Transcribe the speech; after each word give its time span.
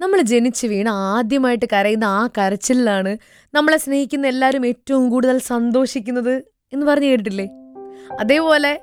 നമ്മൾ 0.00 0.20
ജനിച്ച് 0.20 0.66
വീണ് 0.66 0.88
ആദ്യമായിട്ട് 0.88 1.66
കരയുന്ന 1.72 2.04
ആ 2.04 2.28
കരച്ചിലാണ് 2.38 3.18
നമ്മളെ 3.54 3.76
സ്നേഹിക്കുന്ന 3.76 4.26
എല്ലാവരും 4.26 4.66
ഏറ്റവും 4.66 5.10
കൂടുതൽ 5.10 5.38
സന്തോഷിക്കുന്നത് 5.38 6.44
എന്ന് 6.72 6.86
പറഞ്ഞു 6.86 7.06
കേട്ടിട്ടില്ലേ? 7.06 7.48
അതേപോലെ 8.20 8.80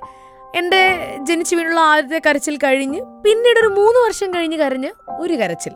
എന്റെ 0.56 0.98
ജനിച്ചു 1.22 1.56
വീണുള്ള 1.56 1.80
ആദ്യത്തെ 1.80 2.28
കരച്ചിൽ 2.28 2.56
കഴിഞ്ഞ് 2.56 3.00
പിന്നീട് 3.24 3.58
ഒരു 3.58 3.66
മൂന്ന് 3.66 4.06
വർഷം 4.06 4.34
കഴിഞ്ഞ് 4.34 4.56
കരഞ്ഞ് 4.56 4.90
ഒരു 5.20 5.34
കരച്ചിൽ. 5.34 5.72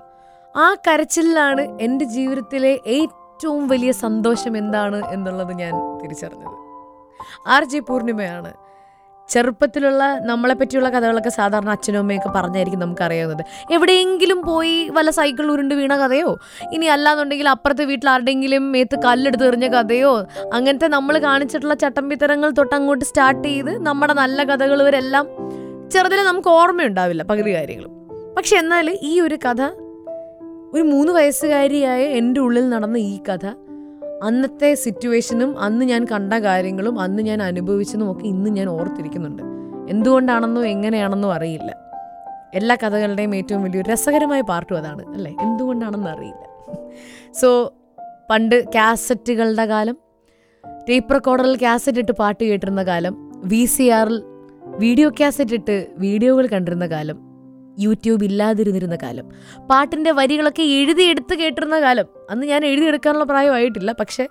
ആ 0.56 0.74
കരച്ചിലാണ് 0.88 1.78
എന്റെ 1.80 2.04
ജീവിതത്തിലെ 2.04 2.80
ഏറ്റവും 2.86 3.68
വലിയ 3.68 3.92
സന്തോഷം 3.92 4.56
എന്താണ് 4.56 5.12
എന്നുള്ളത് 5.12 5.52
ഞാൻ 5.52 6.02
തിരിച്ചറിഞ്ഞത്. 6.02 6.56
ആർ 7.48 7.64
ജെ 7.64 7.78
പൂർണിമയാണ്. 7.78 8.54
ചെറുപ്പത്തിലുള്ള 9.32 10.18
നമ്മളെ 10.18 10.54
പറ്റിയുള്ള 10.54 10.88
കഥകളൊക്കെ 10.88 11.30
സാധാരണ 11.30 11.70
അച്ഛനും 11.70 11.98
അമ്മയൊക്കെ 11.98 12.28
പറഞ്ഞായിരിക്കും 12.28 12.80
നമുക്കറിയാവുന്നത്. 12.80 13.44
എവിടെയെങ്കിലും 13.72 14.42
പോയി 14.42 14.88
വല്ല 14.88 15.10
സൈക്കിൾ 15.10 15.50
ഉരുണ്ട് 15.50 15.74
വീണ 15.74 15.96
കഥയോ? 15.96 16.38
ഇനി 16.72 16.86
അല്ലാന്നുണ്ടെങ്കിൽ 16.86 17.48
അപ്പുറത്തെ 17.48 17.84
വീട്ടിൽ 17.84 18.08
ആരുടെയെങ്കിലും 18.10 18.72
മേത്ത് 18.72 18.98
കല്ലെടുത്ത് 19.04 19.44
എറിഞ്ഞ 19.44 19.68
കഥയോ? 19.68 20.12
അങ്ങനത്തെ 20.52 20.88
നമ്മൾ 20.88 21.18
കാണിച്ചിട്ടുള്ള 21.18 21.74
ചട്ടമ്പിത്തരങ്ങൾ 21.74 22.50
തൊട്ട് 22.50 22.74
അങ്ങോട്ട് 22.74 23.04
സ്റ്റാർട്ട് 23.04 23.48
ചെയ്ത് 23.48 23.82
നമ്മുടെ 23.82 24.12
നല്ല 24.12 24.44
കഥകൾ 24.44 24.82
ഇവരെല്ലാം 24.82 25.28
ചെറുതിൽ 25.90 26.16
നമുക്ക് 26.16 26.48
ഓർമ്മയുണ്ടാവില്ല 26.48 27.22
പകുതി 27.22 27.54
കാര്യങ്ങളും. 27.54 27.90
പക്ഷെ 28.36 28.56
എന്നാൽ 28.56 28.98
ഈ 29.02 29.20
ഒരു 29.20 29.34
കഥ 29.34 29.62
ഒരു 30.74 30.82
മൂന്ന് 30.82 31.12
വയസ്സുകാരിയായ 31.12 32.02
എന്റെ 32.04 32.40
ഉള്ളിൽ 32.40 32.68
നടന്ന 32.68 32.96
ഈ 32.96 33.20
കഥ 33.28 33.46
അന്നത്തെ 34.22 34.74
സിറ്റുവേഷനും 34.74 35.60
അന്ന് 35.60 35.84
ഞാൻ 35.84 36.04
കണ്ട 36.04 36.34
കാര്യങ്ങളും 36.34 37.00
അന്ന് 37.00 37.22
ഞാൻ 37.22 37.42
അനുഭവിച്ചതും 37.42 38.12
ഒക്കെ 38.12 38.24
ഇന്ന് 38.24 38.50
ഞാൻ 38.50 38.68
ഓർത്തിരിക്കുന്നുണ്ട്. 38.68 39.42
എന്തുകൊണ്ടാണെന്നോ 39.90 40.64
എങ്ങനെയാണെന്നോ 40.64 41.32
അറിയില്ല. 41.32 41.76
എല്ലാ 42.54 42.76
കഥകളുടെയും 42.84 43.36
ഏറ്റവും 43.36 43.62
വലിയൊരു 43.62 43.90
രസകരമായ 43.90 44.40
പാർട്ടും 44.40 44.78
അതാണ് 44.78 45.14
അല്ലേ? 45.14 45.36
എന്തുകൊണ്ടാണെന്ന് 45.40 46.10
അറിയില്ല. 46.10 46.44
സോ 47.32 47.72
പണ്ട് 48.30 48.64
കാസറ്റുകളുടെ 48.64 49.66
കാലം 49.66 49.96
ടേപ്പ് 50.88 51.14
റെക്കോർഡറിൽ 51.14 51.56
കാസറ്റ് 51.56 51.98
ഇട്ട് 51.98 52.12
പാട്ട് 52.12 52.44
കേട്ടിരുന്ന 52.44 52.82
കാലം 52.82 53.30
വി 53.44 53.64
സി 53.64 53.82
ആറിൽ 53.82 54.22
വീഡിയോ 54.64 55.10
കാസറ്റ് 55.10 55.54
ഇട്ട് 55.54 55.86
വീഡിയോകൾ 55.98 56.46
കണ്ടിരുന്ന 56.46 56.86
കാലം 56.86 57.31
യൂട്യൂബ് 57.78 58.24
ഇല്ലാതിരുന്നിരുന്ന 58.24 58.96
കാലം. 58.96 59.28
പാട്ടിന്റെ 59.70 60.10
വരികളൊക്കെ 60.10 60.62
എഴുതിയെടുത്ത് 60.62 61.34
കേട്ടിരുന്ന 61.34 61.80
കാലം. 61.80 62.04
അന്ന് 62.30 62.46
ഞാൻ 62.46 62.64
എഴുതിയെടുക്കാനുള്ള 62.64 63.24
പ്രായമായിട്ടില്ല. 63.24 63.94
പക്ഷേ 64.00 64.28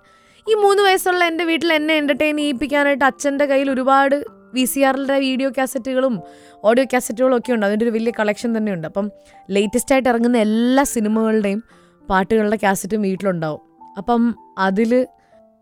ഈ 0.50 0.54
മൂന്ന് 0.54 0.84
വയസ്സുള്ള 0.84 1.26
എന്റെ 1.26 1.44
വീട്ടിൽ 1.44 1.74
എന്നെ 1.74 1.94
എന്റർടൈൻ 1.94 2.38
ചെയ്യിപ്പിക്കാനായിട്ട് 2.38 3.06
അച്ഛന്റെ 3.06 3.46
കയ്യിൽ 3.46 3.72
ഒരുപാട് 3.72 4.26
വി 4.54 4.66
സി 4.66 4.80
ആറിന്റെ 4.80 5.20
വീഡിയോ 5.20 5.52
കാസറ്റുകളും 5.58 6.20
ഓഡിയോ 6.64 6.86
കാസറ്റുകളും 6.94 7.38
ഒക്കെ 7.38 7.54
ഉണ്ട്. 7.54 7.66
അതിന്റെ 7.66 7.86
ഒരു 7.86 7.92
വലിയ 7.92 8.12
കളക്ഷൻ 8.20 8.58
തന്നെയുണ്ട്. 8.58 8.88
അപ്പം 8.88 9.12
ലേറ്റസ്റ്റ് 9.50 9.94
ആയിട്ട് 9.94 10.10
ഇറങ്ങുന്ന 10.10 10.38
എല്ലാ 10.38 10.84
സിനിമകളുടെയും 10.84 11.64
പാട്ടുകളുടെ 12.10 12.58
കാസറ്റും 12.64 13.02
വീട്ടിലുണ്ടാവും. 13.02 13.94
അപ്പം 13.98 14.36
അതിൽ 14.58 15.08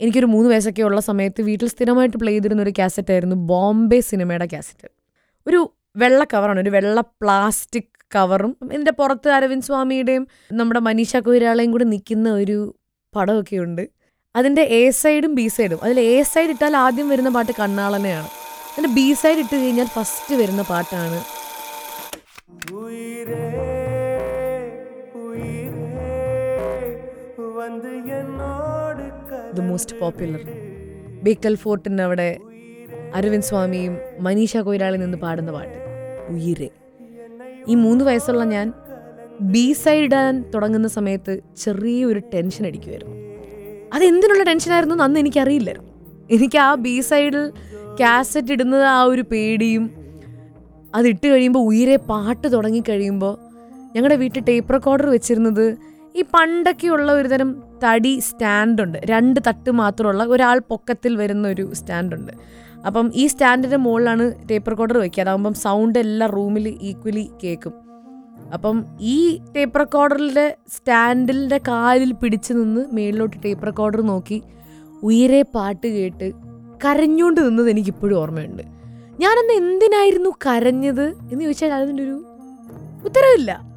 എനിക്കൊരു 0.01 0.25
മൂന്ന് 0.25 0.49
വയസ്സൊക്കെ 0.49 0.81
ഉള്ള 0.81 1.01
സമയത്ത് 1.01 1.41
വീട്ടിൽ 1.41 1.67
സ്ഥിരമായിട്ട് 1.67 2.17
പ്ലേ 2.17 2.33
ചെയ്തിരുന്ന 2.33 2.61
ഒരു 2.61 2.73
കാസറ്റായിരുന്നു 2.79 3.35
ബോംബെ 3.35 3.99
സിനിമയുടെ 3.99 4.47
കാസറ്റ് 4.53 4.91
ഒരു 5.47 5.71
വെള്ള 5.97 6.23
കവറാണ്. 6.23 6.59
ഒരു 6.59 6.69
വെള്ള 6.69 7.01
പ്ലാസ്റ്റിക് 7.01 7.95
കവറും. 8.15 8.57
ഇതിന്റെ 8.63 8.91
പുറത്ത് 8.91 9.29
അരവിന്ദ് 9.29 9.65
സ്വാമിയുടെയും 9.65 10.27
നമ്മുടെ 10.51 10.79
മനീഷ 10.79 11.17
കൊയിരാളയും 11.17 11.71
കൂടെ 11.71 11.83
നിൽക്കുന്ന 11.83 12.33
ഒരു 12.33 12.75
പടമൊക്കെ 13.15 13.57
ഉണ്ട്. 13.57 13.89
അതിന്റെ 14.35 14.61
എ 14.61 14.89
സൈഡും 14.89 15.35
ബി 15.35 15.47
സൈഡും. 15.47 15.79
അതിൽ 15.83 15.99
എ 15.99 16.21
സൈഡ് 16.21 16.49
ഇട്ടാൽ 16.49 16.77
ആദ്യം 16.77 17.09
വരുന്ന 17.09 17.29
പാട്ട് 17.29 17.51
കണ്ണാളനെയാണ്. 17.59 18.29
അതിന്റെ 18.71 18.93
ബി 18.95 19.13
സൈഡ് 19.13 19.39
ഇട്ട് 19.39 19.55
കഴിഞ്ഞാൽ 19.55 19.85
ഫസ്റ്റ് 19.85 20.35
വരുന്ന 20.35 20.61
പാട്ടാണ്. 20.61 21.19
ദ 29.57 29.61
മോസ്റ്റ് 29.61 29.99
പോപ്പുലർ 29.99 30.41
ബേക്കൽ 31.23 31.55
ഫോർട്ടിന്റെ 31.55 32.03
അവിടെ 32.03 32.39
അരവിന്ദ് 33.15 33.47
സ്വാമിയും 33.47 33.97
മനീഷ 34.19 34.57
കൊയിരാളി 34.57 34.97
നിന്ന് 34.97 35.17
പാടുന്ന 35.17 35.51
പാട്ട്. 35.51 35.77
ഉയിരെ. 36.29 36.69
ഈ 37.67 37.75
മൂന്ന് 37.75 38.05
വയസ്സുള്ള 38.05 38.43
ഞാൻ 38.43 38.73
ബി 39.41 39.73
സൈഡ് 39.73 40.43
തുടങ്ങുന്ന 40.53 40.87
സമയത്ത് 40.87 41.39
ചെറിയൊരു 41.57 42.19
ടെൻഷൻ 42.33 42.65
അടിക്കുമായിരുന്നു 42.65 43.15
അതെന്തിനുള്ള 43.93 44.43
ടെൻഷനായിരുന്നു 44.43 44.95
എന്ന് 44.95 45.03
അന്ന് 45.03 45.19
എനിക്കറിയില്ലായിരുന്നു 45.19 45.89
എനിക്ക് 46.31 46.57
ആ 46.57 46.75
ബി 46.75 46.99
സൈഡിൽ 46.99 47.51
കാസറ്റ് 47.99 48.51
ഇടുന്നത് 48.51 48.83
ആ 48.83 49.01
ഒരു 49.01 49.21
പേടിയും 49.31 49.91
അതിട്ട് 50.95 51.27
കഴിയുമ്പോൾ 51.27 51.59
ഉയരെ 51.59 51.95
പാട്ട് 51.95 52.53
തുടങ്ങിക്കഴിയുമ്പോൾ 52.53 53.35
ഞങ്ങളുടെ 53.95 54.15
വീട്ടിൽ 54.15 54.43
ടേപ്പ് 54.43 54.73
റെക്കോർഡർ 54.73 55.09
വെച്ചിരുന്നത് 55.09 55.77
ഈ 56.15 56.21
പണ്ടൊക്കെയുള്ള 56.21 57.11
ഒരു 57.11 57.27
തരം 57.27 57.63
തടി 57.83 58.19
സ്റ്റാൻഡുണ്ട്. 58.19 58.97
രണ്ട് 59.05 59.39
തട്ട് 59.47 59.71
മാത്രമുള്ള 59.71 60.23
ഒരാൾ 60.23 60.59
പൊക്കത്തിൽ 60.59 61.15
വരുന്ന 61.15 61.47
ഒരു 61.47 61.73
സ്റ്റാൻഡുണ്ട്. 61.73 62.31
അപ്പം 62.85 63.11
ഈ 63.15 63.27
സ്റ്റാൻഡിന്റെ 63.27 63.77
മുകളിലാണ് 63.77 64.33
ടേപ്പ് 64.51 64.71
റെക്കോർഡർ 64.71 64.97
വയ്ക്കുക 64.97 65.21
അതാകുമ്പം 65.21 65.53
സൗണ്ട് 65.53 65.99
എല്ലാ 65.99 66.27
റൂമിൽ 66.27 66.77
ഈക്വലി 66.81 67.29
കേൾക്കും. 67.43 67.73
അപ്പം 68.53 68.85
ഈ 68.99 69.39
ടേപ്പ് 69.55 69.79
റെക്കോർഡറിന്റെ 69.79 70.55
സ്റ്റാൻഡിന്റെ 70.75 71.57
കാലിൽ 71.57 72.11
പിടിച്ചു 72.11 72.53
നിന്ന് 72.53 72.85
മേളിലോട്ട് 72.93 73.37
ടേപ്പ് 73.45 73.65
റെക്കോർഡർ 73.65 74.01
നോക്കി 74.01 74.43
ഉയരെ 75.03 75.41
പാട്ട് 75.41 75.87
കേട്ട് 75.87 76.31
കരഞ്ഞുകൊണ്ട് 76.85 77.41
നിന്നത് 77.41 77.69
എനിക്കിപ്പോഴും 77.69 78.17
ഓർമ്മയുണ്ട്. 78.17 78.63
ഞാനന്ന് 79.19 79.53
എന്തിനായിരുന്നു 79.53 80.29
കരഞ്ഞത് 80.45 81.07
എന്ന് 81.31 81.41
ചോദിച്ചാൽ 81.41 81.73
അതിന്റെ 81.73 82.03
ഒരു 82.03 82.25
ഉത്തരവില്ല. 83.05 83.69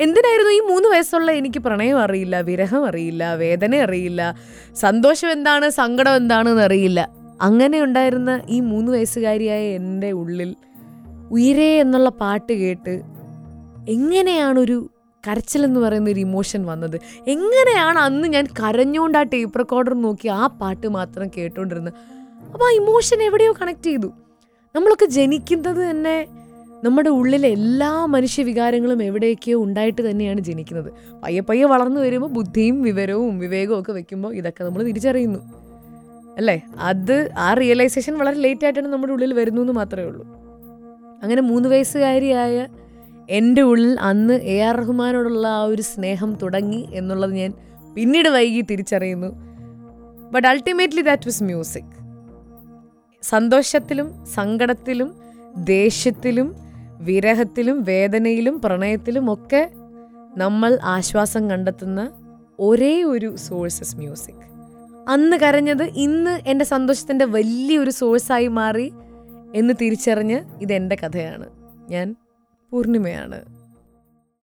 എന്തിനായിരുന്നു 0.00 0.50
ഈ 0.50 0.60
മൂന്ന് 0.60 0.88
വയസ്സുള്ള 0.88 1.30
എനിക്ക് 1.30 1.60
പ്രണയം 1.60 1.98
അറിയില്ല 1.98 2.40
വിരഹം 2.40 2.86
അറിയില്ല 2.86 3.34
വേദന 3.34 3.76
അറിയില്ല 3.76 4.36
സന്തോഷം 4.74 5.32
എന്താണ് 5.32 5.68
സങ്കടം 5.68 6.16
എന്താണെന്ന് 6.16 6.62
അറിയില്ല. 6.62 7.19
അങ്ങനെ 7.40 7.82
ഉണ്ടായിരുന്ന 7.82 8.42
ഈ 8.48 8.60
മൂന്ന് 8.60 8.92
വയസ്സുകാരിയായ 8.92 9.76
എന്റെ 9.76 10.12
ഉള്ളിൽ 10.12 10.56
ഉയരേ 11.30 11.80
എന്നുള്ള 11.80 12.08
പാട്ട് 12.08 12.52
കേട്ട് 12.52 13.02
എങ്ങനെയാണൊരു 13.88 14.90
കരച്ചിലെന്ന് 15.26 15.80
പറയുന്ന 15.80 16.10
ഒരു 16.10 16.20
ഇമോഷൻ 16.20 16.66
വന്നത്? 16.66 17.00
എങ്ങനെയാണ് 17.26 17.98
അന്ന് 17.98 18.28
ഞാൻ 18.28 18.46
കരഞ്ഞുകൊണ്ട് 18.46 19.18
ആ 19.18 19.22
ടേപ്പ് 19.22 19.58
റെക്കോർഡർ 19.58 19.94
നോക്കി 19.94 20.28
ആ 20.28 20.46
പാട്ട് 20.46 20.86
മാത്രം 20.86 21.30
കേട്ടുകൊണ്ടിരുന്നത് 21.36 21.94
അപ്പോൾ 22.52 22.64
ആ 22.64 22.70
ഇമോഷൻ 22.70 23.22
എവിടെയോ 23.22 23.52
കണക്ട് 23.52 23.82
ചെയ്തു. 23.82 24.12
നമ്മളൊക്കെ 24.74 25.06
ജനിക്കുന്നത് 25.06 25.90
തന്നെ 25.90 26.26
നമ്മുടെ 26.84 27.08
ഉള്ളിലെ 27.08 27.48
എല്ലാ 27.48 28.06
മനുഷ്യവികാരങ്ങളും 28.06 29.02
എവിടെയൊക്കെയോ 29.02 29.62
ഉണ്ടായിട്ട് 29.62 30.10
തന്നെയാണ് 30.10 30.40
ജനിക്കുന്നത്. 30.40 30.92
പയ്യെ 31.24 31.40
പയ്യെ 31.40 31.66
വളർന്നു 31.66 32.00
വരുമ്പോൾ 32.00 32.30
ബുദ്ധിയും 32.30 32.82
വിവരവും 32.82 33.38
വിവേകവും 33.38 33.80
ഒക്കെ 33.80 33.92
വെക്കുമ്പോൾ 33.92 34.34
ഇതൊക്കെ 34.34 34.64
നമ്മൾ 34.64 34.82
തിരിച്ചറിയുന്നു. 34.82 35.59
അല്ലേ? 36.40 36.62
അത് 36.80 37.30
ആ 37.38 37.54
റിയലൈസേഷൻ 37.54 38.18
വളരെ 38.18 38.36
ലേറ്റ് 38.36 38.64
ആയിട്ടാണ് 38.64 38.88
നമ്മുടെ 38.88 39.12
ഉള്ളിൽ 39.12 39.32
വരുന്നു 39.32 39.60
എന്ന് 39.60 39.72
മാത്രമേ 39.72 40.06
ഉള്ളൂ. 40.06 40.24
അങ്ങനെ 41.22 41.42
മൂന്ന് 41.42 41.68
വയസ്സുകാരിയായ 41.68 42.68
എന്റെ 43.28 43.62
ഉള്ളിൽ 43.62 44.00
അന്ന് 44.00 44.34
എ 44.34 44.60
ആർ 44.60 44.76
റഹ്മാനോടുള്ള 44.76 45.46
ആ 45.46 45.62
ഒരു 45.62 45.82
സ്നേഹം 45.82 46.34
തുടങ്ങി 46.42 46.88
എന്നുള്ളത് 46.92 47.32
ഞാൻ 47.32 47.50
പിന്നീട് 47.96 48.28
വൈകി 48.28 48.60
തിരിച്ചറിയുന്നു. 48.60 49.30
But 50.32 50.48
ultimately 50.48 51.02
that 51.02 51.28
was 51.28 51.42
music 51.42 51.92
സന്തോഷത്തിലും 53.22 54.26
സങ്കടത്തിലും 54.34 55.08
ദേഷ്യത്തിലും 55.64 56.48
വിരഹത്തിലും 57.00 57.84
വേദനയിലും 57.84 58.60
പ്രണയത്തിലും 58.60 59.32
ഒക്കെ 59.32 59.62
നമ്മൾ 60.36 60.78
ആശ്വാസം 60.84 61.50
കണ്ടെത്തുന്ന 61.50 62.00
ഒരേ 62.58 63.02
ഒരു 63.02 63.36
സോഴ്സസ് 63.36 63.96
മ്യൂസിക് 63.96 64.44
അന്ന് 65.08 65.36
കരഞ്ഞത് 65.36 65.82
ഇന്ന് 65.82 66.40
എന്റെ 66.46 66.64
സന്തോഷത്തിന്റെ 66.64 67.24
വലിയൊരു 67.24 67.90
സോഴ്സായി 67.90 68.46
മാറി 68.46 68.92
എന്ന് 69.54 69.74
തിരിച്ചറിഞ്ഞ് 69.80 70.40
ഇതെന്റെ 70.62 70.96
കഥയാണ്. 70.96 71.46
ഞാൻ 71.90 72.16
പൂർണിമയാണ്. 72.70 73.59